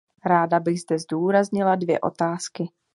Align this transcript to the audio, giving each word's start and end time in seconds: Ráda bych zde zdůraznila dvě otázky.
Ráda 0.25 0.59
bych 0.59 0.81
zde 0.81 0.99
zdůraznila 0.99 1.75
dvě 1.75 1.99
otázky. 1.99 2.69